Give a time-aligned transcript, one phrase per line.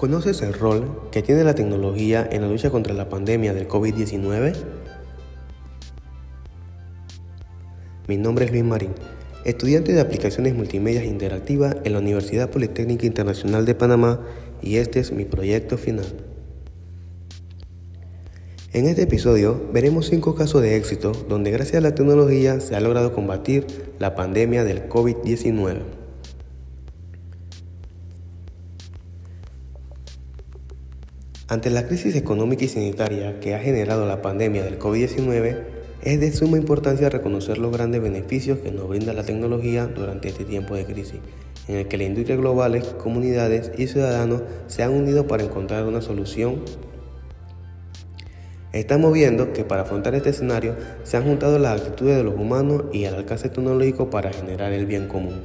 [0.00, 4.54] ¿Conoces el rol que tiene la tecnología en la lucha contra la pandemia del COVID-19?
[8.08, 8.92] Mi nombre es Luis Marín,
[9.44, 14.20] estudiante de aplicaciones multimedia interactivas en la Universidad Politécnica Internacional de Panamá
[14.62, 16.06] y este es mi proyecto final.
[18.72, 22.80] En este episodio veremos cinco casos de éxito donde gracias a la tecnología se ha
[22.80, 23.66] logrado combatir
[23.98, 25.99] la pandemia del COVID-19.
[31.50, 35.58] Ante la crisis económica y sanitaria que ha generado la pandemia del COVID-19,
[36.00, 40.44] es de suma importancia reconocer los grandes beneficios que nos brinda la tecnología durante este
[40.44, 41.18] tiempo de crisis,
[41.66, 46.02] en el que las industrias globales, comunidades y ciudadanos se han unido para encontrar una
[46.02, 46.60] solución.
[48.72, 52.84] Estamos viendo que para afrontar este escenario se han juntado las actitudes de los humanos
[52.92, 55.42] y el alcance tecnológico para generar el bien común.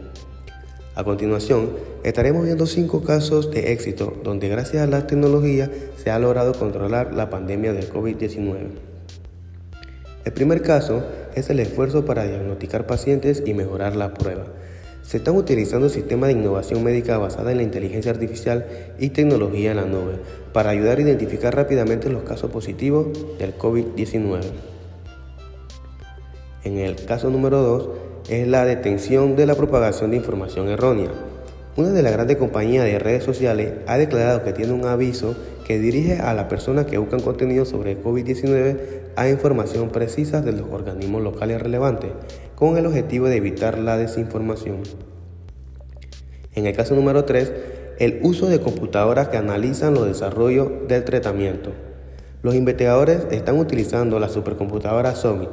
[0.95, 1.71] A continuación,
[2.03, 7.13] estaremos viendo cinco casos de éxito donde gracias a la tecnología se ha logrado controlar
[7.13, 8.69] la pandemia del COVID-19.
[10.23, 11.03] El primer caso
[11.35, 14.45] es el esfuerzo para diagnosticar pacientes y mejorar la prueba.
[15.01, 18.65] Se están utilizando sistemas de innovación médica basada en la inteligencia artificial
[18.97, 20.13] y tecnología en la nube
[20.53, 24.74] para ayudar a identificar rápidamente los casos positivos del COVID-19.
[26.65, 27.89] En el caso número 2,
[28.27, 31.11] es la detención de la propagación de información errónea.
[31.77, 35.35] Una de las grandes compañías de redes sociales ha declarado que tiene un aviso
[35.67, 38.77] que dirige a las personas que buscan contenido sobre COVID-19
[39.15, 42.09] a información precisa de los organismos locales relevantes,
[42.55, 44.77] con el objetivo de evitar la desinformación.
[46.55, 47.53] En el caso número 3,
[47.99, 51.73] el uso de computadoras que analizan los desarrollos del tratamiento.
[52.41, 55.51] Los investigadores están utilizando la supercomputadora Summit,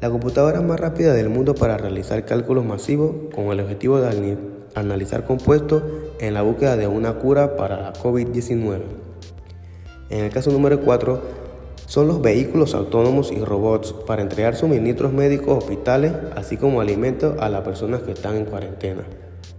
[0.00, 4.38] la computadora más rápida del mundo para realizar cálculos masivos con el objetivo de
[4.74, 5.82] analizar compuestos
[6.20, 8.80] en la búsqueda de una cura para la COVID-19.
[10.08, 11.20] En el caso número 4,
[11.86, 17.50] son los vehículos autónomos y robots para entregar suministros médicos hospitales, así como alimentos a
[17.50, 19.02] las personas que están en cuarentena.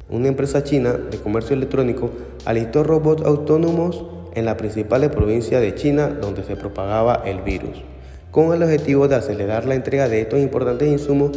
[0.10, 2.10] Una empresa china de comercio electrónico
[2.46, 7.91] alistó robots autónomos en la principal provincia de China donde se propagaba el virus
[8.32, 11.32] con el objetivo de acelerar la entrega de estos importantes insumos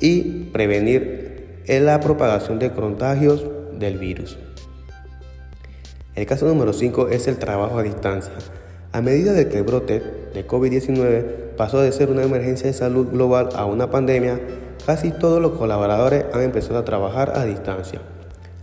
[0.00, 3.44] y prevenir la propagación de contagios
[3.78, 4.38] del virus.
[6.14, 8.34] El caso número 5 es el trabajo a distancia.
[8.92, 10.00] A medida de que el brote
[10.32, 14.40] de COVID-19 pasó de ser una emergencia de salud global a una pandemia,
[14.86, 18.00] casi todos los colaboradores han empezado a trabajar a distancia.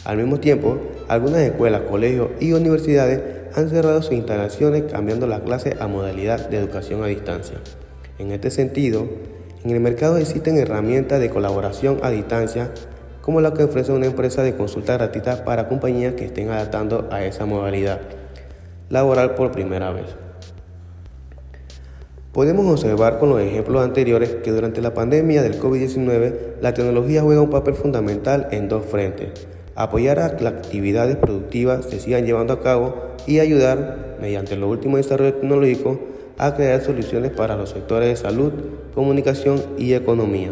[0.06, 0.78] Al mismo tiempo,
[1.08, 6.58] algunas escuelas, colegios y universidades han cerrado sus instalaciones cambiando la clase a modalidad de
[6.58, 7.58] educación a distancia.
[8.20, 9.08] En este sentido,
[9.64, 12.72] en el mercado existen herramientas de colaboración a distancia
[13.22, 17.24] como la que ofrece una empresa de consulta gratuita para compañías que estén adaptando a
[17.24, 18.02] esa modalidad
[18.90, 20.08] laboral por primera vez.
[22.32, 27.42] Podemos observar con los ejemplos anteriores que durante la pandemia del COVID-19 la tecnología juega
[27.42, 32.54] un papel fundamental en dos frentes apoyar a que las actividades productivas se sigan llevando
[32.54, 32.96] a cabo
[33.28, 35.98] y ayudar, mediante los últimos desarrollos tecnológicos,
[36.38, 38.52] a crear soluciones para los sectores de salud,
[38.96, 40.52] comunicación y economía.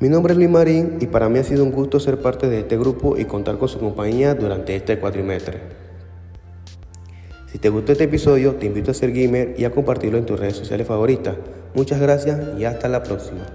[0.00, 2.58] Mi nombre es Luis Marín y para mí ha sido un gusto ser parte de
[2.58, 5.60] este grupo y contar con su compañía durante este cuatrimestre.
[7.46, 10.40] Si te gustó este episodio, te invito a ser gamer y a compartirlo en tus
[10.40, 11.36] redes sociales favoritas.
[11.74, 13.46] Muchas gracias y hasta la próxima.